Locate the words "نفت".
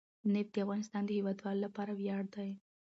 0.33-0.51